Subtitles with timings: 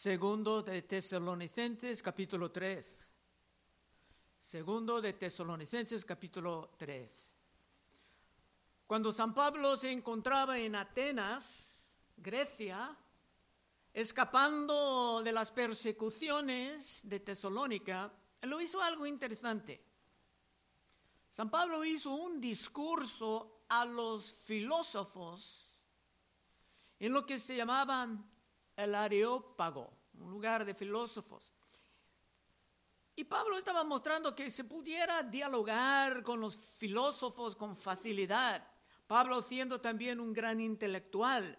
[0.00, 2.86] Segundo de Tesalonicenses capítulo 3.
[4.40, 7.34] Segundo de Tesalonicenses capítulo 3.
[8.86, 12.96] Cuando San Pablo se encontraba en Atenas, Grecia,
[13.92, 18.10] escapando de las persecuciones de Tesalónica,
[18.44, 19.84] lo hizo algo interesante.
[21.28, 25.74] San Pablo hizo un discurso a los filósofos
[26.98, 28.30] en lo que se llamaban
[28.76, 31.52] el Areópago, un lugar de filósofos.
[33.16, 38.66] Y Pablo estaba mostrando que se pudiera dialogar con los filósofos con facilidad.
[39.06, 41.58] Pablo siendo también un gran intelectual.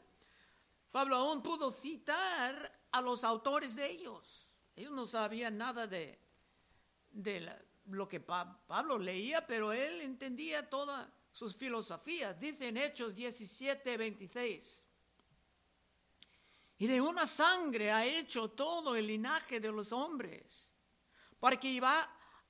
[0.92, 4.48] Pablo aún pudo citar a los autores de ellos.
[4.76, 6.18] Ellos no sabían nada de,
[7.12, 7.48] de
[7.86, 12.40] lo que Pablo leía, pero él entendía todas sus filosofías.
[12.40, 14.88] Dice en Hechos 17, 26.
[16.82, 20.72] Y de una sangre ha hecho todo el linaje de los hombres,
[21.40, 21.80] para que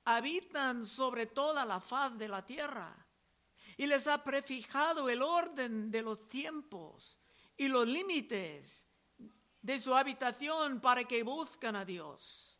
[0.06, 2.96] habitan sobre toda la faz de la tierra.
[3.76, 7.18] Y les ha prefijado el orden de los tiempos
[7.58, 8.86] y los límites
[9.60, 12.58] de su habitación para que buscan a Dios.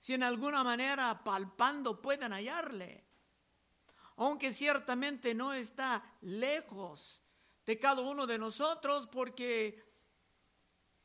[0.00, 3.04] Si en alguna manera palpando pueden hallarle.
[4.16, 7.22] Aunque ciertamente no está lejos
[7.66, 9.89] de cada uno de nosotros porque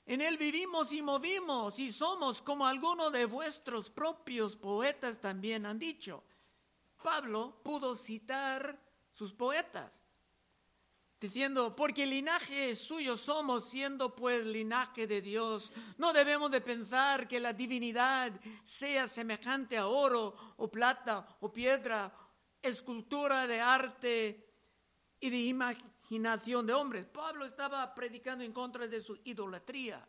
[0.06, 5.80] en Él vivimos y movimos y somos como algunos de vuestros propios poetas también han
[5.80, 6.24] dicho.
[7.02, 8.80] Pablo pudo citar
[9.12, 10.04] sus poetas,
[11.20, 15.72] diciendo, porque linaje suyo somos, siendo pues linaje de Dios.
[15.98, 18.32] No debemos de pensar que la divinidad
[18.64, 22.14] sea semejante a oro o plata o piedra,
[22.62, 24.54] escultura de arte
[25.20, 27.06] y de imagen imaginación de hombres.
[27.06, 30.08] Pablo estaba predicando en contra de su idolatría.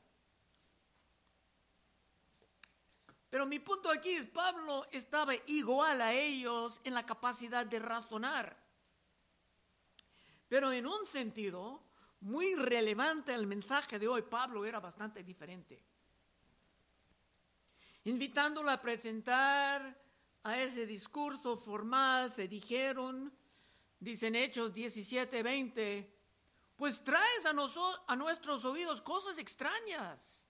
[3.30, 8.56] Pero mi punto aquí es, Pablo estaba igual a ellos en la capacidad de razonar.
[10.48, 11.82] Pero en un sentido
[12.20, 15.82] muy relevante al mensaje de hoy, Pablo era bastante diferente.
[18.04, 19.98] Invitándolo a presentar
[20.44, 23.32] a ese discurso formal, se dijeron,
[24.06, 26.16] dicen Hechos 17, 20,
[26.76, 27.52] pues traes a,
[28.06, 30.46] a nuestros oídos cosas extrañas.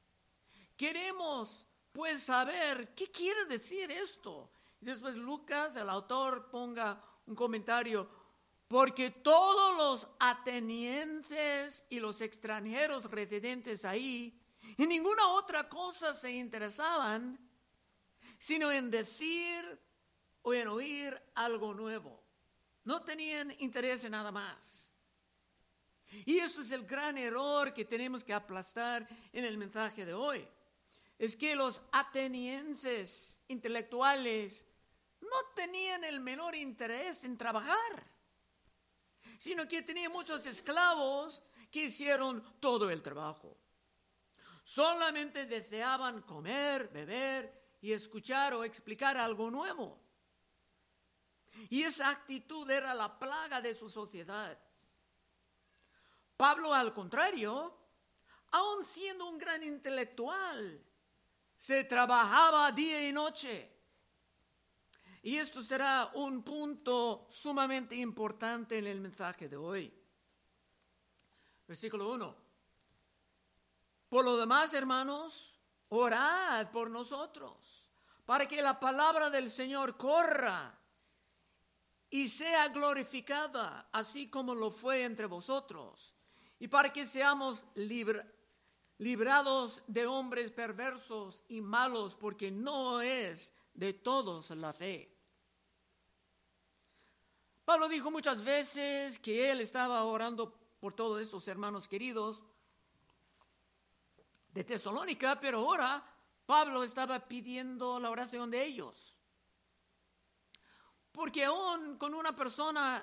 [0.77, 4.51] Queremos pues saber qué quiere decir esto.
[4.83, 8.07] Y después Lucas, el autor, ponga un comentario,
[8.69, 14.39] porque todos los atenienses y los extranjeros residentes ahí,
[14.77, 17.39] en ninguna otra cosa se interesaban,
[18.37, 19.81] sino en decir
[20.43, 22.16] o en oír algo nuevo.
[22.87, 24.95] No tenían interés en nada más.
[26.25, 30.49] Y eso es el gran error que tenemos que aplastar en el mensaje de hoy.
[31.19, 34.65] Es que los atenienses intelectuales
[35.21, 38.07] no tenían el menor interés en trabajar,
[39.37, 41.43] sino que tenían muchos esclavos
[41.73, 43.59] que hicieron todo el trabajo.
[44.63, 50.06] Solamente deseaban comer, beber y escuchar o explicar algo nuevo.
[51.71, 54.59] Y esa actitud era la plaga de su sociedad.
[56.37, 57.77] Pablo, al contrario,
[58.53, 60.85] aun siendo un gran intelectual,
[61.57, 63.73] se trabajaba día y noche.
[65.23, 69.93] Y esto será un punto sumamente importante en el mensaje de hoy.
[71.67, 72.37] Versículo 1.
[74.09, 77.57] Por lo demás, hermanos, orad por nosotros,
[78.25, 80.76] para que la palabra del Señor corra
[82.11, 86.15] y sea glorificada, así como lo fue entre vosotros,
[86.59, 87.65] y para que seamos
[88.99, 95.13] librados de hombres perversos y malos, porque no es de todos la fe.
[97.65, 102.41] Pablo dijo muchas veces que él estaba orando por todos estos hermanos queridos
[104.55, 106.03] de Tesalónica, pero ahora
[106.47, 109.16] Pablo estaba pidiendo la oración de ellos.
[111.17, 113.03] Porque aún con una persona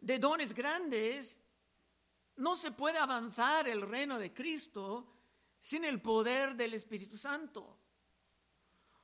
[0.00, 1.38] de dones grandes,
[2.34, 5.06] no se puede avanzar el reino de Cristo
[5.60, 7.78] sin el poder del Espíritu Santo.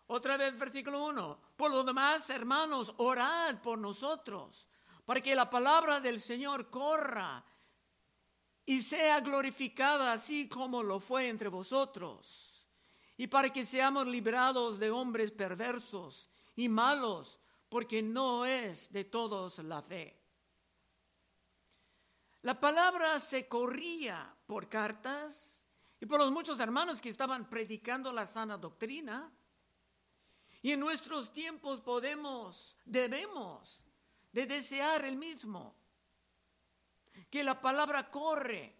[0.08, 1.40] Otra vez, versículo 1.
[1.56, 4.66] Por lo demás, hermanos, orad por nosotros,
[5.04, 7.44] para que la palabra del Señor corra
[8.66, 12.66] y sea glorificada así como lo fue entre vosotros,
[13.16, 17.39] y para que seamos librados de hombres perversos y malos
[17.70, 20.20] porque no es de todos la fe.
[22.42, 25.64] La palabra se corría por cartas
[26.00, 29.32] y por los muchos hermanos que estaban predicando la sana doctrina.
[30.62, 33.82] Y en nuestros tiempos podemos, debemos
[34.32, 35.74] de desear el mismo.
[37.30, 38.74] Que la palabra corre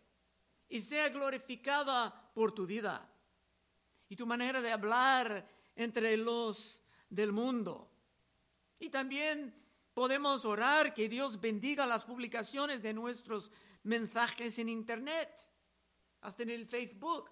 [0.68, 3.08] y sea glorificada por tu vida
[4.08, 7.88] y tu manera de hablar entre los del mundo.
[8.80, 9.54] Y también
[9.94, 15.30] podemos orar que Dios bendiga las publicaciones de nuestros mensajes en Internet,
[16.22, 17.30] hasta en el Facebook.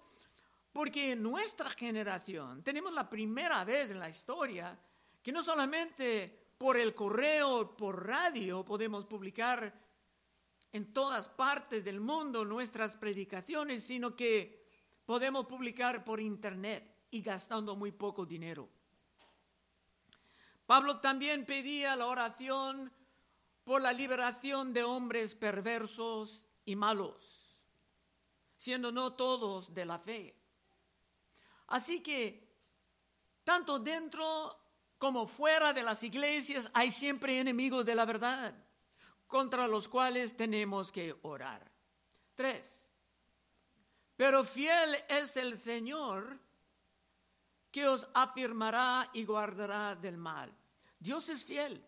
[0.71, 4.79] Porque en nuestra generación tenemos la primera vez en la historia
[5.21, 9.73] que no solamente por el correo, por radio podemos publicar
[10.71, 14.63] en todas partes del mundo nuestras predicaciones, sino que
[15.05, 18.69] podemos publicar por internet y gastando muy poco dinero.
[20.69, 22.93] Pablo también pedía la oración
[23.63, 27.57] por la liberación de hombres perversos y malos,
[28.55, 30.39] siendo no todos de la fe.
[31.69, 32.55] Así que,
[33.43, 34.63] tanto dentro
[34.99, 38.53] como fuera de las iglesias hay siempre enemigos de la verdad
[39.25, 41.71] contra los cuales tenemos que orar.
[42.35, 42.61] Tres.
[44.15, 46.39] Pero fiel es el Señor
[47.71, 50.51] que os afirmará y guardará del mal.
[50.99, 51.85] Dios es fiel.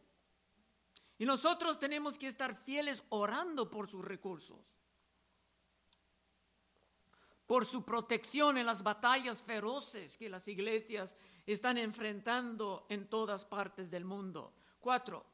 [1.18, 4.60] Y nosotros tenemos que estar fieles orando por sus recursos,
[7.46, 13.92] por su protección en las batallas feroces que las iglesias están enfrentando en todas partes
[13.92, 14.56] del mundo.
[14.80, 15.32] Cuatro,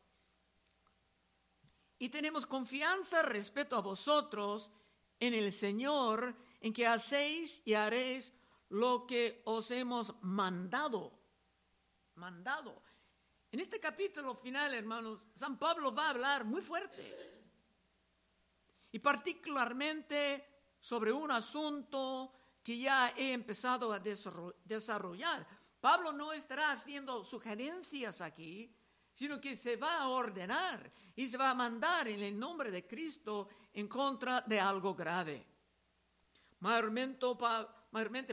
[1.99, 4.71] y tenemos confianza respecto a vosotros
[5.19, 8.31] en el Señor, en que hacéis y haréis
[8.69, 11.13] lo que os hemos mandado.
[12.15, 12.81] Mandado.
[13.51, 17.25] En este capítulo final, hermanos, San Pablo va a hablar muy fuerte.
[18.91, 20.45] Y particularmente
[20.79, 22.33] sobre un asunto
[22.63, 25.47] que ya he empezado a desarrollar.
[25.79, 28.73] Pablo no estará haciendo sugerencias aquí,
[29.13, 32.85] sino que se va a ordenar y se va a mandar en el nombre de
[32.85, 35.45] Cristo en contra de algo grave.
[36.59, 37.25] Mayormente,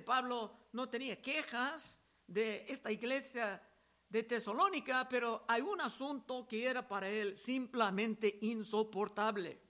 [0.03, 3.63] Pablo no tenía quejas de esta iglesia
[4.09, 9.61] de Tesalónica, pero hay un asunto que era para él simplemente insoportable.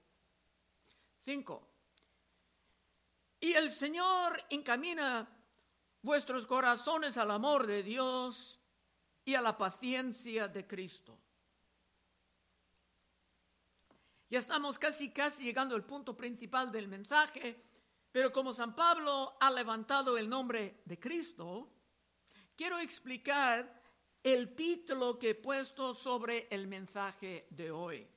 [1.22, 1.68] Cinco.
[3.40, 5.28] Y el Señor encamina
[6.02, 8.60] vuestros corazones al amor de Dios
[9.24, 11.18] y a la paciencia de Cristo.
[14.28, 17.62] Ya estamos casi, casi llegando al punto principal del mensaje,
[18.14, 21.68] pero como San Pablo ha levantado el nombre de Cristo,
[22.54, 23.82] quiero explicar
[24.22, 28.08] el título que he puesto sobre el mensaje de hoy.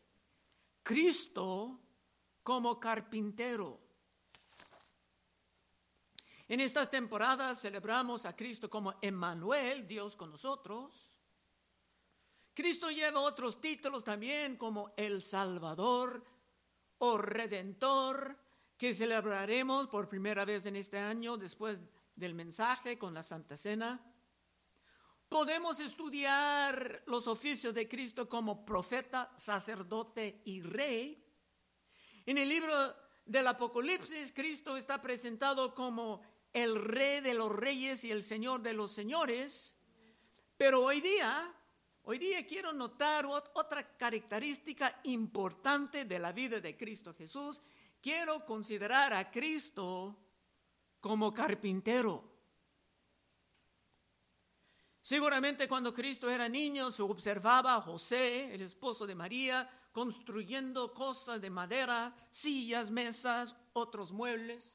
[0.84, 1.80] Cristo
[2.44, 3.80] como carpintero.
[6.48, 10.94] En estas temporadas celebramos a Cristo como Emmanuel, Dios con nosotros.
[12.54, 16.24] Cristo lleva otros títulos también como el Salvador
[17.00, 18.47] o Redentor,
[18.78, 21.80] que celebraremos por primera vez en este año después
[22.16, 24.00] del mensaje con la Santa Cena.
[25.30, 31.24] Podemos estudiar los oficios de Cristo como profeta, sacerdote y rey.
[32.26, 32.74] En el libro
[33.26, 36.22] del Apocalipsis, Cristo está presentado como
[36.54, 39.74] el rey de los reyes y el señor de los señores.
[40.56, 41.54] Pero hoy día,
[42.04, 47.62] hoy día quiero notar otra característica importante de la vida de Cristo Jesús.
[48.08, 50.16] Quiero considerar a Cristo
[51.02, 52.24] como carpintero.
[55.02, 61.42] Seguramente cuando Cristo era niño se observaba a José, el esposo de María, construyendo cosas
[61.42, 64.74] de madera, sillas, mesas, otros muebles.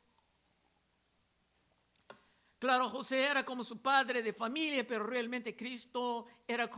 [2.59, 6.69] Claro, José era como su padre de familia, pero realmente Cristo era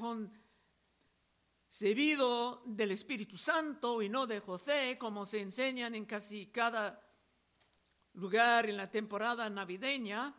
[1.74, 7.02] concebido del Espíritu Santo y no de José, como se enseñan en casi cada
[8.12, 10.32] lugar en la temporada navideña.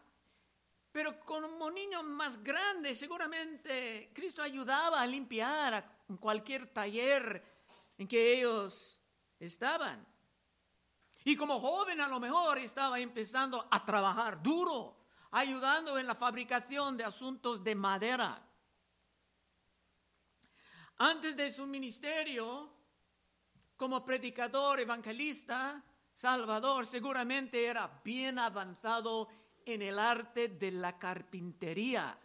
[0.93, 7.43] Pero como niño más grande, seguramente Cristo ayudaba a limpiar cualquier taller
[7.97, 9.01] en que ellos
[9.37, 10.07] estaban.
[11.25, 14.95] Y como joven a lo mejor estaba empezando a trabajar duro
[15.31, 18.41] ayudando en la fabricación de asuntos de madera.
[20.97, 22.71] Antes de su ministerio,
[23.75, 25.83] como predicador, evangelista,
[26.13, 29.27] Salvador seguramente era bien avanzado
[29.65, 32.17] en el arte de la carpintería.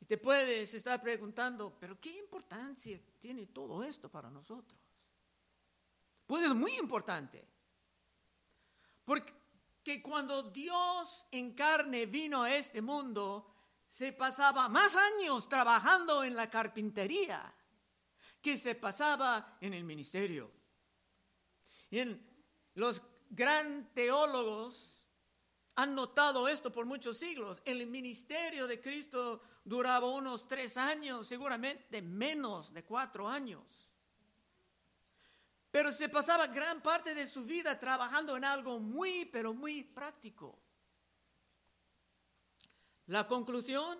[0.00, 4.78] Y te puedes estar preguntando, pero ¿qué importancia tiene todo esto para nosotros?
[6.26, 7.48] Pues es muy importante.
[9.04, 9.32] Porque
[9.82, 13.51] que cuando Dios en carne vino a este mundo,
[13.92, 17.54] se pasaba más años trabajando en la carpintería
[18.40, 20.50] que se pasaba en el ministerio.
[21.90, 22.00] Y
[22.72, 25.04] los gran teólogos
[25.74, 27.60] han notado esto por muchos siglos.
[27.66, 33.90] El ministerio de Cristo duraba unos tres años, seguramente menos de cuatro años.
[35.70, 40.61] Pero se pasaba gran parte de su vida trabajando en algo muy, pero muy práctico.
[43.06, 43.98] La conclusión,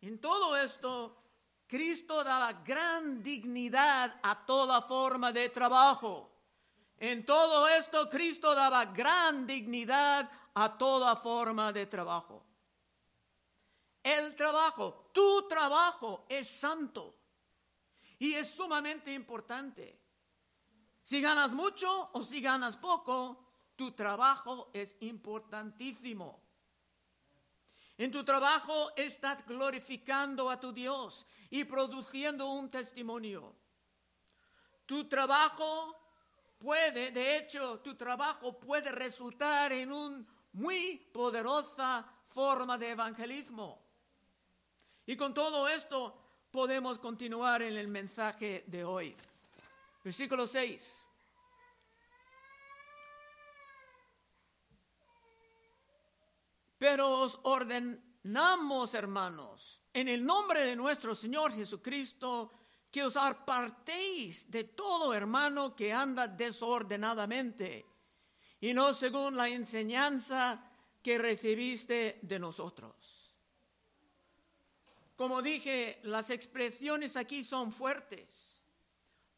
[0.00, 1.16] en todo esto,
[1.66, 6.30] Cristo daba gran dignidad a toda forma de trabajo.
[6.96, 12.44] En todo esto, Cristo daba gran dignidad a toda forma de trabajo.
[14.02, 17.14] El trabajo, tu trabajo es santo
[18.18, 20.00] y es sumamente importante.
[21.02, 23.44] Si ganas mucho o si ganas poco,
[23.76, 26.47] tu trabajo es importantísimo.
[27.98, 33.56] En tu trabajo estás glorificando a tu Dios y produciendo un testimonio.
[34.86, 35.96] Tu trabajo
[36.58, 43.82] puede, de hecho, tu trabajo puede resultar en una muy poderosa forma de evangelismo.
[45.04, 46.16] Y con todo esto
[46.52, 49.16] podemos continuar en el mensaje de hoy.
[50.04, 51.07] Versículo 6.
[56.78, 62.52] Pero os ordenamos, hermanos, en el nombre de nuestro Señor Jesucristo,
[62.90, 67.84] que os apartéis de todo hermano que anda desordenadamente
[68.60, 70.64] y no según la enseñanza
[71.02, 72.94] que recibiste de nosotros.
[75.16, 78.62] Como dije, las expresiones aquí son fuertes.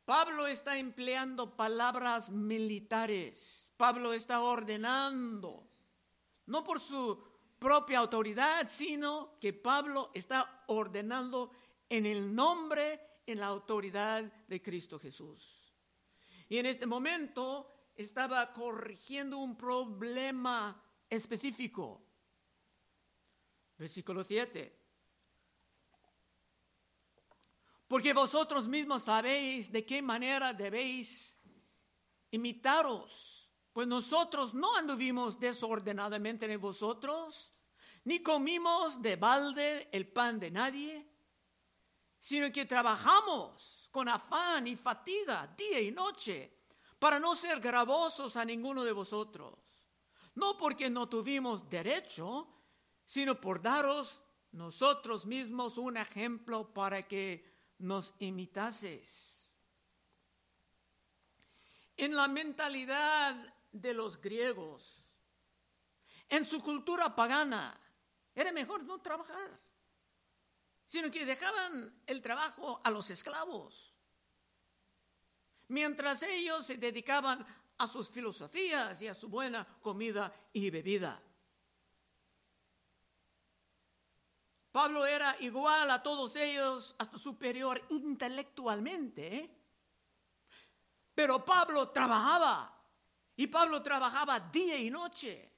[0.05, 3.73] Pablo está empleando palabras militares.
[3.77, 5.67] Pablo está ordenando,
[6.47, 7.30] no por su
[7.61, 11.52] propia autoridad, sino que Pablo está ordenando
[11.88, 15.73] en el nombre, en la autoridad de Cristo Jesús.
[16.49, 22.02] Y en este momento estaba corrigiendo un problema específico.
[23.76, 24.79] Versículo 7.
[27.87, 31.38] Porque vosotros mismos sabéis de qué manera debéis
[32.31, 33.30] imitaros
[33.73, 37.50] pues nosotros no anduvimos desordenadamente en vosotros,
[38.05, 41.07] ni comimos de balde el pan de nadie,
[42.19, 46.53] sino que trabajamos con afán y fatiga día y noche
[46.99, 49.59] para no ser gravosos a ninguno de vosotros,
[50.35, 52.49] no porque no tuvimos derecho,
[53.07, 54.23] sino por daros
[54.53, 57.45] nosotros mismos un ejemplo para que
[57.79, 59.53] nos imitases.
[61.97, 63.37] En la mentalidad
[63.73, 65.05] de los griegos.
[66.29, 67.79] En su cultura pagana
[68.35, 69.61] era mejor no trabajar,
[70.87, 73.95] sino que dejaban el trabajo a los esclavos,
[75.69, 77.45] mientras ellos se dedicaban
[77.79, 81.21] a sus filosofías y a su buena comida y bebida.
[84.73, 89.57] Pablo era igual a todos ellos, hasta superior intelectualmente, ¿eh?
[91.15, 92.80] pero Pablo trabajaba
[93.41, 95.51] y Pablo trabajaba día y noche.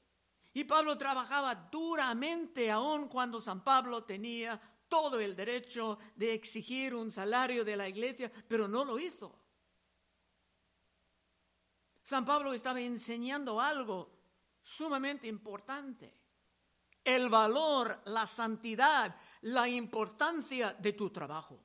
[0.54, 7.10] Y Pablo trabajaba duramente aun cuando San Pablo tenía todo el derecho de exigir un
[7.10, 9.36] salario de la iglesia, pero no lo hizo.
[12.02, 14.12] San Pablo estaba enseñando algo
[14.62, 16.14] sumamente importante.
[17.02, 21.60] El valor, la santidad, la importancia de tu trabajo.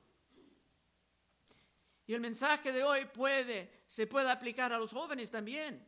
[2.08, 5.86] Y el mensaje de hoy puede, se puede aplicar a los jóvenes también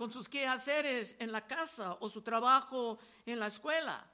[0.00, 4.10] con sus quehaceres en la casa o su trabajo en la escuela.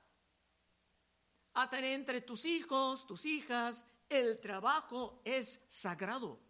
[1.54, 6.40] Hasta entre tus hijos, tus hijas, el trabajo es sagrado.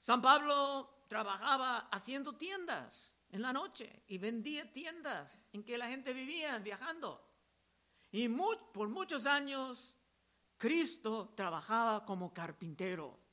[0.00, 6.12] San Pablo trabajaba haciendo tiendas en la noche y vendía tiendas en que la gente
[6.12, 7.24] vivía viajando.
[8.10, 8.28] Y
[8.72, 9.94] por muchos años
[10.58, 13.23] Cristo trabajaba como carpintero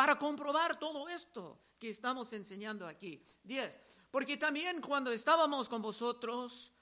[0.00, 3.22] para comprobar todo esto que estamos enseñando aquí.
[3.44, 3.78] 10.
[4.10, 6.72] Porque también cuando estábamos con vosotros,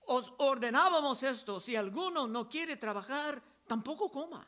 [0.00, 4.44] os ordenábamos esto, si alguno no quiere trabajar, tampoco coma.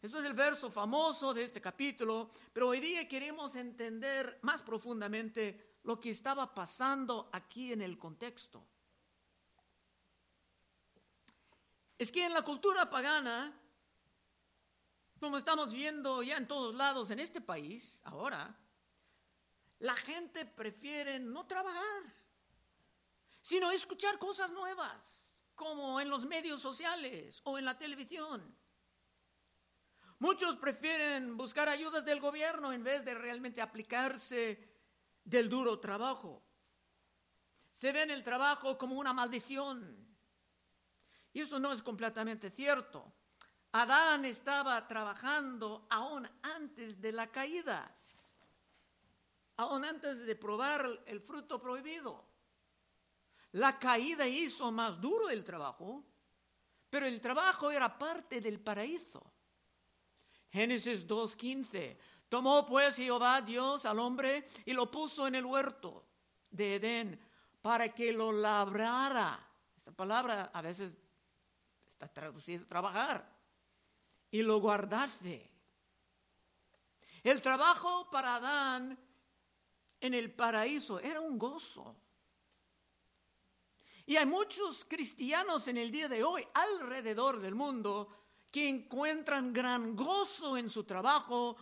[0.00, 5.76] Eso es el verso famoso de este capítulo, pero hoy día queremos entender más profundamente
[5.82, 8.66] lo que estaba pasando aquí en el contexto.
[11.98, 13.54] Es que en la cultura pagana,
[15.20, 18.54] como estamos viendo ya en todos lados en este país ahora,
[19.78, 22.14] la gente prefiere no trabajar,
[23.40, 25.22] sino escuchar cosas nuevas,
[25.54, 28.56] como en los medios sociales o en la televisión.
[30.18, 34.76] Muchos prefieren buscar ayudas del gobierno en vez de realmente aplicarse
[35.24, 36.42] del duro trabajo.
[37.72, 40.06] Se ven el trabajo como una maldición.
[41.34, 43.12] Y eso no es completamente cierto.
[43.82, 47.94] Adán estaba trabajando aún antes de la caída,
[49.56, 52.24] aún antes de probar el fruto prohibido.
[53.52, 56.04] La caída hizo más duro el trabajo,
[56.90, 59.22] pero el trabajo era parte del paraíso.
[60.50, 61.96] Génesis 2.15.
[62.28, 66.06] Tomó pues Jehová Dios al hombre y lo puso en el huerto
[66.50, 67.20] de Edén
[67.60, 69.38] para que lo labrara.
[69.76, 70.96] Esta palabra a veces
[71.86, 73.35] está traducida trabajar.
[74.30, 75.50] Y lo guardaste.
[77.22, 78.98] El trabajo para Adán
[80.00, 81.96] en el paraíso era un gozo.
[84.06, 88.08] Y hay muchos cristianos en el día de hoy alrededor del mundo
[88.50, 91.56] que encuentran gran gozo en su trabajo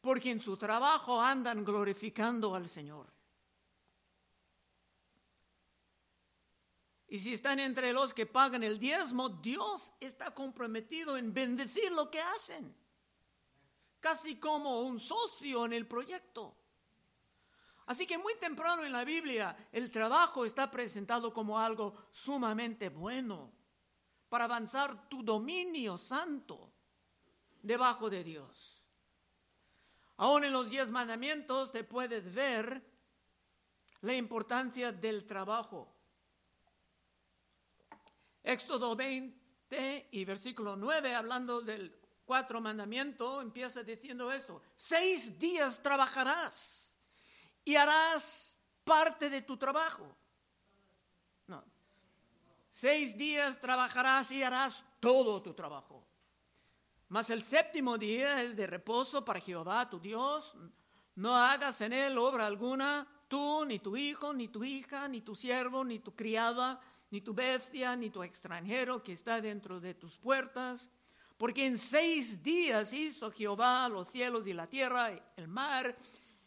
[0.00, 3.12] porque en su trabajo andan glorificando al Señor.
[7.12, 12.10] Y si están entre los que pagan el diezmo, Dios está comprometido en bendecir lo
[12.10, 12.74] que hacen,
[14.00, 16.56] casi como un socio en el proyecto.
[17.84, 23.52] Así que muy temprano en la Biblia el trabajo está presentado como algo sumamente bueno
[24.30, 26.72] para avanzar tu dominio santo
[27.60, 28.82] debajo de Dios.
[30.16, 32.82] Aún en los diez mandamientos te puedes ver
[34.00, 35.94] la importancia del trabajo.
[38.42, 41.94] Éxodo 20 y versículo 9, hablando del
[42.24, 46.96] cuatro mandamiento, empieza diciendo esto, seis días trabajarás
[47.64, 50.16] y harás parte de tu trabajo
[52.72, 56.02] Seis días trabajarás y harás todo tu trabajo.
[57.10, 60.56] Mas el séptimo día es de reposo para Jehová tu Dios.
[61.14, 65.34] No hagas en él obra alguna, tú, ni tu hijo, ni tu hija, ni tu
[65.34, 66.80] siervo, ni tu criada,
[67.12, 70.88] ni tu bestia, ni tu extranjero que está dentro de tus puertas.
[71.36, 75.94] Porque en seis días hizo Jehová los cielos y la tierra, el mar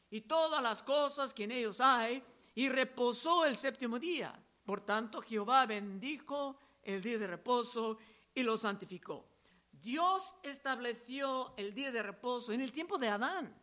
[0.10, 2.23] y todas las cosas que en ellos hay,
[2.56, 4.34] y reposó el séptimo día.
[4.65, 7.99] Por tanto, Jehová bendijo el día de reposo
[8.34, 9.28] y lo santificó.
[9.71, 13.56] Dios estableció el día de reposo en el tiempo de Adán,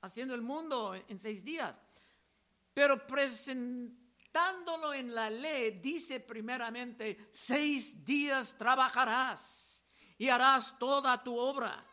[0.00, 1.76] haciendo el mundo en seis días.
[2.74, 3.06] Pero
[4.36, 9.84] presentándolo en la ley, dice primeramente, seis días trabajarás
[10.18, 11.86] y harás toda tu obra.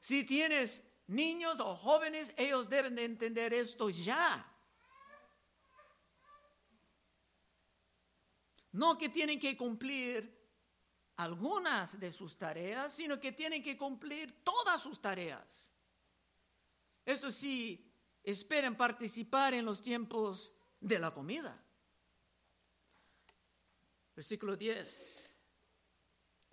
[0.00, 4.44] Si tienes niños o jóvenes, ellos deben de entender esto ya.
[8.72, 10.36] No que tienen que cumplir
[11.16, 15.70] algunas de sus tareas, sino que tienen que cumplir todas sus tareas.
[17.04, 17.92] Eso sí,
[18.24, 21.64] esperen participar en los tiempos de la comida.
[24.18, 25.36] Versículo 10.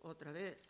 [0.04, 0.69] Otra vez.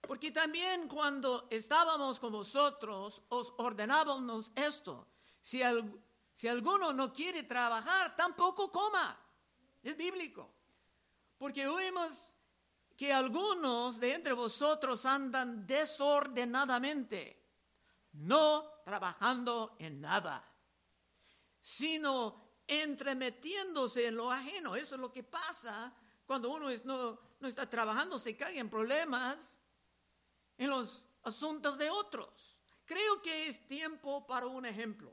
[0.00, 5.06] Porque también cuando estábamos con vosotros, os ordenábamos esto.
[5.42, 5.60] Si,
[6.34, 9.20] si alguno no quiere trabajar, tampoco coma.
[9.82, 10.50] Es bíblico.
[11.36, 12.34] Porque oímos
[12.96, 17.38] que algunos de entre vosotros andan desordenadamente,
[18.12, 20.42] no trabajando en nada,
[21.60, 24.76] sino entremetiéndose en lo ajeno.
[24.76, 25.92] Eso es lo que pasa
[26.26, 29.56] cuando uno no, no está trabajando, se cae en problemas
[30.58, 32.58] en los asuntos de otros.
[32.84, 35.12] Creo que es tiempo para un ejemplo.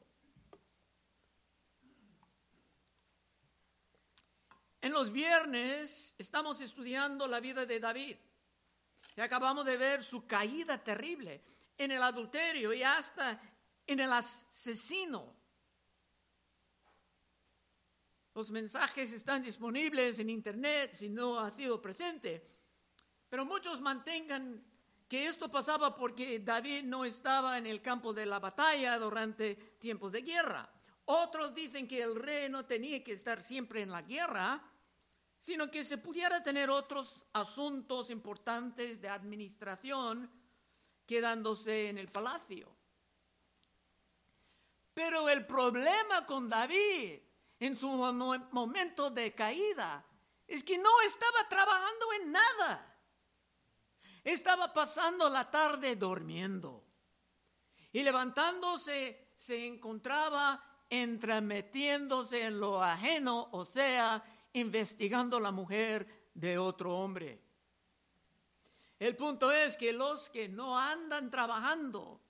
[4.81, 8.17] En los viernes estamos estudiando la vida de David.
[9.15, 11.43] Y acabamos de ver su caída terrible
[11.77, 13.41] en el adulterio y hasta
[13.87, 15.34] en el asesino.
[18.35, 22.43] Los mensajes están disponibles en internet si no ha sido presente.
[23.29, 24.61] Pero muchos mantengan
[25.07, 30.11] que esto pasaba porque David no estaba en el campo de la batalla durante tiempos
[30.11, 30.69] de guerra.
[31.05, 34.61] Otros dicen que el rey no tenía que estar siempre en la guerra,
[35.39, 40.29] sino que se pudiera tener otros asuntos importantes de administración
[41.05, 42.69] quedándose en el palacio.
[44.93, 47.21] Pero el problema con David
[47.59, 50.05] en su momento de caída
[50.47, 52.99] es que no estaba trabajando en nada.
[54.23, 56.83] Estaba pasando la tarde durmiendo
[57.91, 66.97] y levantándose se encontraba entremetiéndose en lo ajeno, o sea, investigando la mujer de otro
[66.97, 67.41] hombre.
[68.99, 72.21] El punto es que los que no andan trabajando,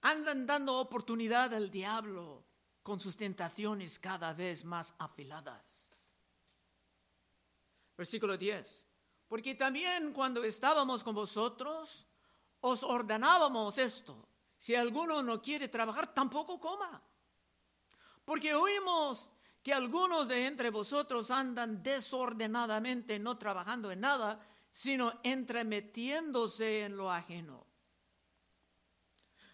[0.00, 2.43] andan dando oportunidad al diablo
[2.84, 6.06] con sus tentaciones cada vez más afiladas.
[7.96, 8.86] Versículo 10.
[9.26, 12.06] Porque también cuando estábamos con vosotros,
[12.60, 14.28] os ordenábamos esto.
[14.58, 17.02] Si alguno no quiere trabajar, tampoco coma.
[18.22, 24.38] Porque oímos que algunos de entre vosotros andan desordenadamente, no trabajando en nada,
[24.70, 27.66] sino entremetiéndose en lo ajeno.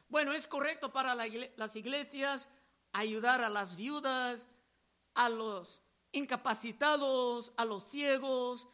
[0.08, 2.48] Bueno, es correcto para las iglesias
[2.92, 4.46] ayudar a las viudas,
[5.14, 8.68] a los incapacitados, a los ciegos,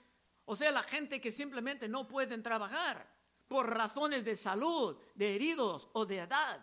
[0.45, 3.07] o sea, la gente que simplemente no pueden trabajar
[3.49, 6.61] por razones de salud, de heridos o de edad.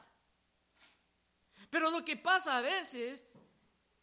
[1.69, 3.25] Pero lo que pasa a veces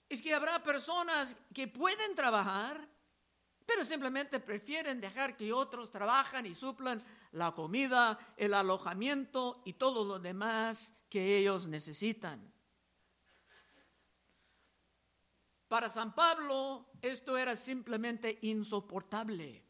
[0.08, 2.88] es que habrá personas que pueden trabajar,
[3.64, 10.04] pero simplemente prefieren dejar que otros trabajen y suplan la comida, el alojamiento y todo
[10.04, 12.52] lo demás que ellos necesitan.
[15.70, 19.64] Para San Pablo esto era simplemente insoportable.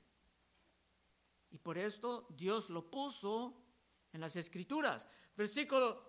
[1.51, 3.55] Y por esto Dios lo puso
[4.11, 5.07] en las escrituras.
[5.37, 6.03] Versículo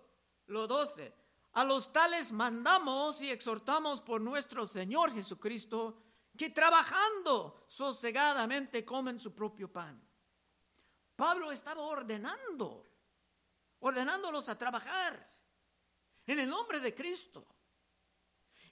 [0.46, 1.14] 12.
[1.52, 6.02] A los tales mandamos y exhortamos por nuestro Señor Jesucristo
[6.38, 10.02] que trabajando sosegadamente comen su propio pan.
[11.14, 12.88] Pablo estaba ordenando,
[13.80, 15.30] ordenándolos a trabajar
[16.26, 17.46] en el nombre de Cristo.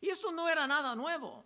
[0.00, 1.44] Y esto no era nada nuevo.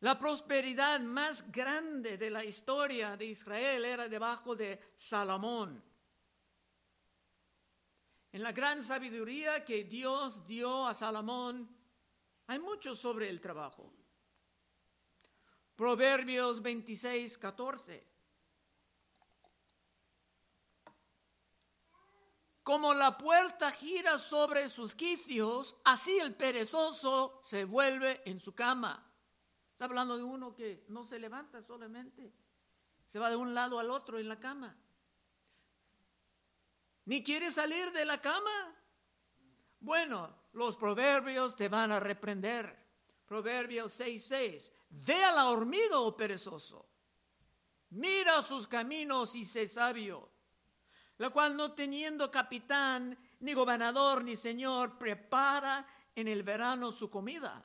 [0.00, 5.82] La prosperidad más grande de la historia de Israel era debajo de Salomón.
[8.32, 11.68] En la gran sabiduría que Dios dio a Salomón,
[12.46, 13.92] hay mucho sobre el trabajo.
[15.76, 18.09] Proverbios 26, 14.
[22.70, 29.12] Como la puerta gira sobre sus quicios, así el perezoso se vuelve en su cama.
[29.72, 32.32] Está hablando de uno que no se levanta solamente,
[33.08, 34.78] se va de un lado al otro en la cama.
[37.06, 38.72] Ni quiere salir de la cama.
[39.80, 42.86] Bueno, los proverbios te van a reprender.
[43.26, 44.70] Proverbios 6:6.
[44.90, 46.88] Ve a la hormiga, oh perezoso.
[47.88, 50.30] Mira sus caminos y sé sabio
[51.20, 57.62] la cual no teniendo capitán, ni gobernador, ni señor, prepara en el verano su comida.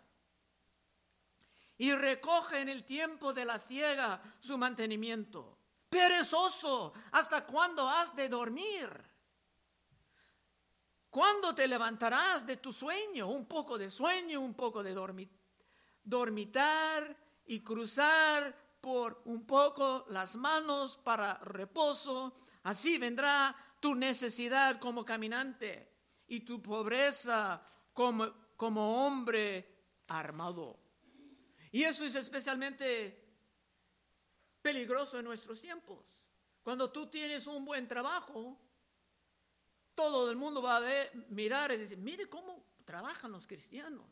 [1.77, 5.57] Y recoge en el tiempo de la ciega su mantenimiento.
[5.89, 8.89] Perezoso, ¿hasta cuándo has de dormir?
[11.09, 13.27] ¿Cuándo te levantarás de tu sueño?
[13.27, 14.93] Un poco de sueño, un poco de
[16.03, 25.03] dormitar y cruzar por un poco las manos para reposo, así vendrá tu necesidad como
[25.03, 25.91] caminante
[26.27, 30.79] y tu pobreza como, como hombre armado.
[31.71, 33.25] Y eso es especialmente
[34.61, 36.27] peligroso en nuestros tiempos.
[36.61, 38.55] Cuando tú tienes un buen trabajo,
[39.95, 44.05] todo el mundo va a ver, mirar y decir, mire cómo trabajan los cristianos.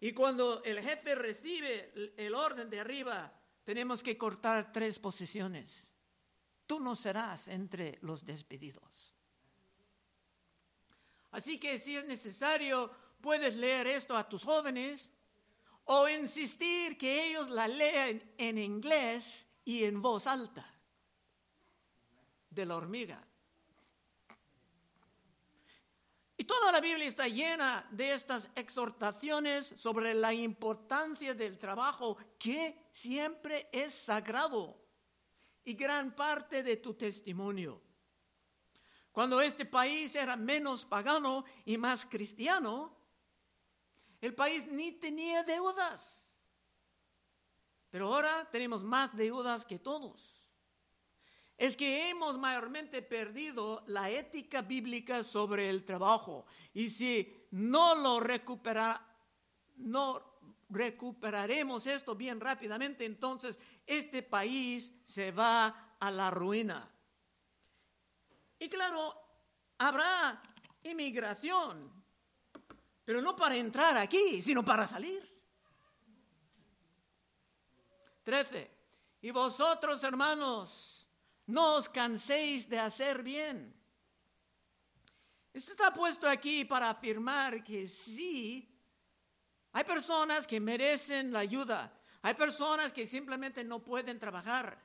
[0.00, 3.32] Y cuando el jefe recibe el orden de arriba,
[3.64, 5.88] tenemos que cortar tres posiciones.
[6.66, 9.14] Tú no serás entre los despedidos.
[11.30, 15.12] Así que si es necesario, puedes leer esto a tus jóvenes
[15.84, 20.66] o insistir que ellos la lean en inglés y en voz alta
[22.50, 23.22] de la hormiga.
[26.35, 32.88] Y toda la Biblia está llena de estas exhortaciones sobre la importancia del trabajo que
[32.92, 34.80] siempre es sagrado
[35.64, 37.82] y gran parte de tu testimonio.
[39.12, 42.96] Cuando este país era menos pagano y más cristiano,
[44.20, 46.30] el país ni tenía deudas.
[47.90, 50.35] Pero ahora tenemos más deudas que todos
[51.56, 56.44] es que hemos mayormente perdido la ética bíblica sobre el trabajo.
[56.74, 59.02] Y si no lo recupera,
[59.76, 60.36] no
[60.68, 66.90] recuperaremos esto bien rápidamente, entonces este país se va a la ruina.
[68.58, 69.14] Y claro,
[69.78, 70.42] habrá
[70.82, 71.92] inmigración,
[73.04, 75.36] pero no para entrar aquí, sino para salir.
[78.24, 78.70] 13.
[79.22, 80.95] Y vosotros, hermanos,
[81.46, 83.74] no os canséis de hacer bien.
[85.52, 88.68] Esto está puesto aquí para afirmar que sí,
[89.72, 94.78] hay personas que merecen la ayuda, hay personas que simplemente no pueden trabajar,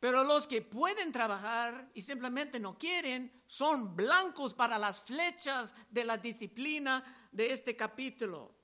[0.00, 6.04] pero los que pueden trabajar y simplemente no quieren son blancos para las flechas de
[6.04, 8.54] la disciplina de este capítulo.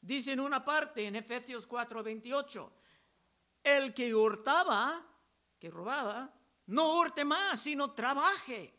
[0.00, 2.70] Dice en una parte en Efesios 4:28,
[3.62, 5.06] el que hurtaba,
[5.60, 6.32] que robaba,
[6.66, 8.74] no hurte más, sino trabaje,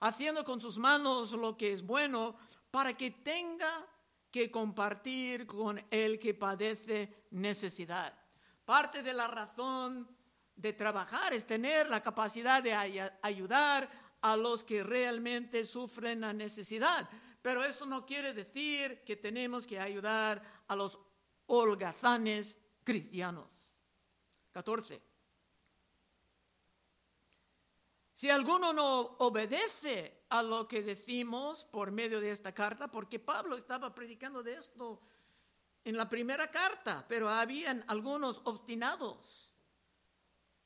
[0.00, 2.36] haciendo con sus manos lo que es bueno,
[2.70, 3.86] para que tenga
[4.30, 8.16] que compartir con el que padece necesidad.
[8.64, 10.08] Parte de la razón
[10.54, 12.72] de trabajar es tener la capacidad de
[13.20, 13.90] ayudar
[14.22, 17.08] a los que realmente sufren la necesidad.
[17.42, 20.98] Pero eso no quiere decir que tenemos que ayudar a los
[21.46, 23.50] holgazanes cristianos.
[24.52, 25.11] 14.
[28.22, 33.56] Si alguno no obedece a lo que decimos por medio de esta carta, porque Pablo
[33.56, 35.02] estaba predicando de esto
[35.82, 39.52] en la primera carta, pero habían algunos obstinados.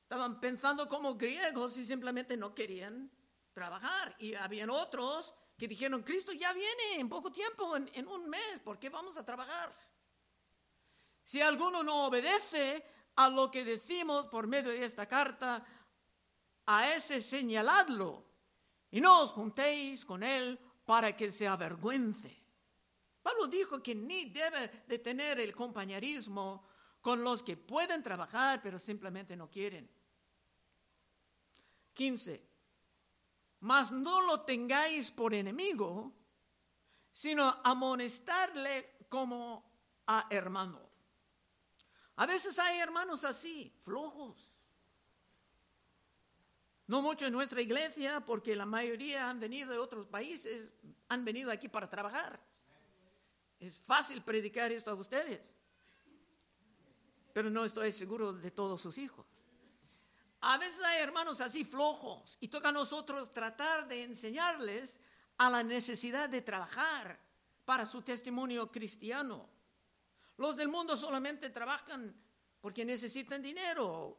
[0.02, 3.10] Estaban pensando como griegos y simplemente no querían
[3.54, 4.14] trabajar.
[4.18, 8.60] Y habían otros que dijeron, Cristo ya viene en poco tiempo, en, en un mes,
[8.62, 9.74] ¿por qué vamos a trabajar?
[11.24, 15.64] Si alguno no obedece a lo que decimos por medio de esta carta,
[16.66, 18.24] a ese señaladlo
[18.90, 22.42] y no os juntéis con él para que se avergüence.
[23.22, 26.64] Pablo dijo que ni debe de tener el compañerismo
[27.00, 29.90] con los que pueden trabajar pero simplemente no quieren.
[31.94, 32.56] 15
[33.60, 36.12] mas no lo tengáis por enemigo,
[37.10, 39.64] sino amonestarle como
[40.06, 40.80] a hermano.
[42.16, 44.45] A veces hay hermanos así, flojos.
[46.86, 50.68] No mucho en nuestra iglesia, porque la mayoría han venido de otros países,
[51.08, 52.40] han venido aquí para trabajar.
[53.58, 55.40] Es fácil predicar esto a ustedes,
[57.32, 59.26] pero no estoy seguro de todos sus hijos.
[60.40, 65.00] A veces hay hermanos así flojos y toca a nosotros tratar de enseñarles
[65.38, 67.18] a la necesidad de trabajar
[67.64, 69.48] para su testimonio cristiano.
[70.36, 72.14] Los del mundo solamente trabajan
[72.60, 74.18] porque necesitan dinero.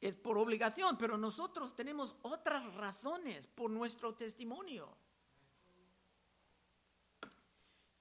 [0.00, 4.96] Es por obligación, pero nosotros tenemos otras razones por nuestro testimonio.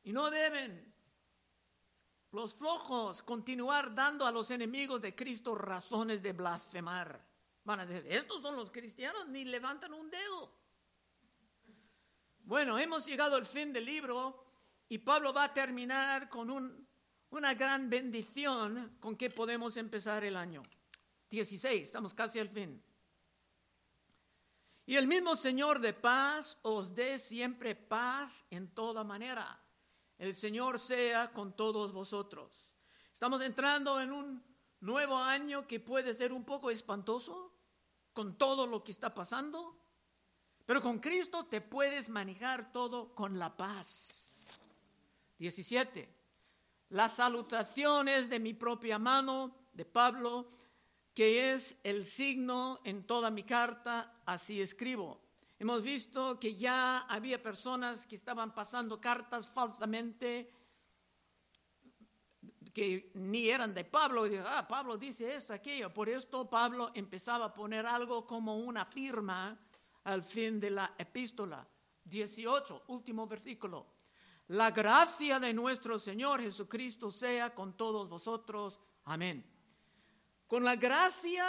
[0.03, 0.93] Y no deben
[2.31, 7.25] los flojos continuar dando a los enemigos de Cristo razones de blasfemar.
[7.63, 10.51] Van a decir, estos son los cristianos, ni levantan un dedo.
[12.43, 14.45] Bueno, hemos llegado al fin del libro
[14.87, 16.87] y Pablo va a terminar con
[17.29, 20.63] una gran bendición con que podemos empezar el año.
[21.29, 22.81] 16, estamos casi al fin.
[24.85, 29.61] Y el mismo Señor de paz os dé siempre paz en toda manera
[30.17, 32.51] el Señor sea con todos vosotros.
[33.13, 34.43] Estamos entrando en un
[34.79, 37.53] nuevo año que puede ser un poco espantoso
[38.13, 39.77] con todo lo que está pasando,
[40.65, 44.41] pero con Cristo te puedes manejar todo con la paz.
[45.37, 46.15] 17.
[46.89, 50.47] Las salutaciones de mi propia mano, de Pablo,
[51.17, 55.19] que es el signo en toda mi carta, así escribo.
[55.57, 60.53] Hemos visto que ya había personas que estaban pasando cartas falsamente
[62.71, 64.27] que ni eran de Pablo.
[64.27, 65.91] Y ah, Pablo dice esto, aquello.
[65.91, 69.57] Por esto Pablo empezaba a poner algo como una firma
[70.03, 71.67] al fin de la epístola.
[72.03, 73.87] 18, último versículo.
[74.49, 78.79] La gracia de nuestro Señor Jesucristo sea con todos vosotros.
[79.05, 79.56] Amén.
[80.47, 81.45] Con la gracia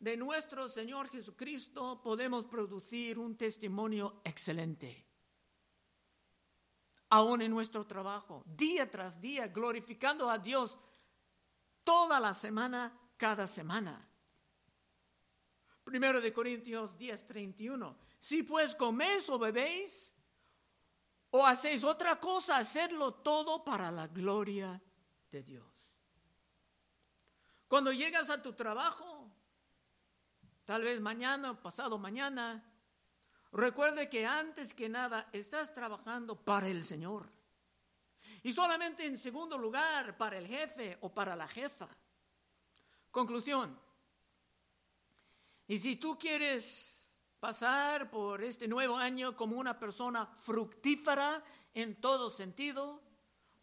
[0.00, 5.06] de nuestro Señor Jesucristo podemos producir un testimonio excelente.
[7.10, 10.80] Aún en nuestro trabajo, día tras día, glorificando a Dios
[11.84, 14.08] toda la semana, cada semana.
[15.84, 17.96] Primero de Corintios 10, 31.
[18.18, 20.12] Si pues coméis o bebéis
[21.30, 24.82] o hacéis otra cosa, hacedlo todo para la gloria
[25.30, 25.71] de Dios.
[27.72, 29.30] Cuando llegas a tu trabajo,
[30.66, 32.62] tal vez mañana, pasado mañana.
[33.50, 37.30] Recuerde que antes que nada estás trabajando para el Señor.
[38.42, 41.88] Y solamente en segundo lugar para el jefe o para la jefa.
[43.10, 43.80] Conclusión.
[45.66, 47.08] Y si tú quieres
[47.40, 53.00] pasar por este nuevo año como una persona fructífera en todo sentido,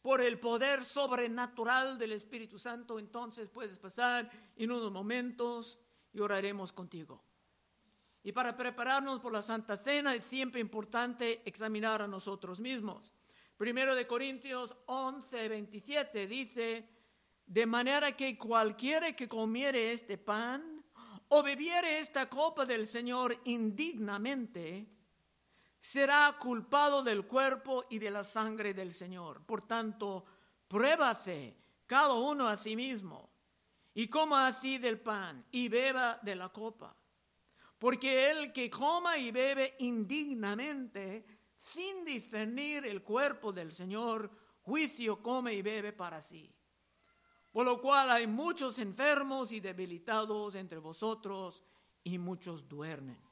[0.02, 5.80] por el poder sobrenatural del Espíritu Santo, entonces puedes pasar en unos momentos
[6.14, 7.24] y oraremos contigo.
[8.24, 13.16] Y para prepararnos por la Santa Cena es siempre importante examinar a nosotros mismos.
[13.58, 16.90] Primero de Corintios 11, 27 dice,
[17.46, 20.84] de manera que cualquiera que comiere este pan
[21.30, 24.88] o bebiere esta copa del Señor indignamente,
[25.80, 29.46] será culpado del cuerpo y de la sangre del Señor.
[29.46, 30.26] Por tanto,
[30.68, 33.30] pruébase cada uno a sí mismo
[33.94, 36.96] y coma así del pan y beba de la copa.
[37.78, 41.26] Porque el que coma y bebe indignamente,
[41.58, 44.30] sin discernir el cuerpo del Señor,
[44.62, 46.54] juicio come y bebe para sí.
[47.52, 51.63] Por lo cual hay muchos enfermos y debilitados entre vosotros
[52.04, 53.29] y muchos duermen.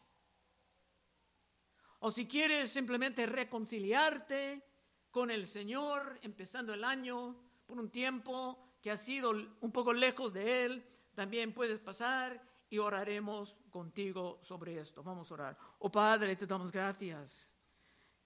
[2.00, 4.64] O si quieres simplemente reconciliarte
[5.12, 10.34] con el Señor, empezando el año por un tiempo que ha sido un poco lejos
[10.34, 15.04] de Él, también puedes pasar y oraremos contigo sobre esto.
[15.04, 15.58] Vamos a orar.
[15.80, 17.56] Oh Padre, te damos gracias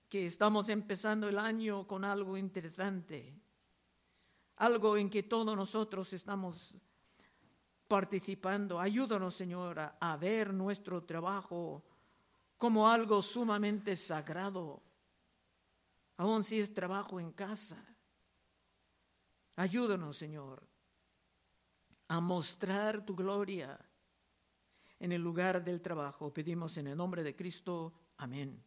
[0.10, 3.34] que estamos empezando el año con algo interesante,
[4.58, 6.78] algo en que todos nosotros estamos
[7.88, 8.80] participando.
[8.80, 11.84] Ayúdanos, Señor, a, ver nuestro trabajo
[12.62, 14.84] como algo sumamente sagrado,
[16.18, 17.84] aun si es trabajo en casa.
[19.56, 20.62] Ayúdanos, Señor,
[22.08, 23.80] a mostrar tu gloria
[25.00, 26.32] en el lugar del trabajo.
[26.32, 27.94] Pedimos en el nombre de Cristo.
[28.18, 28.64] Amén.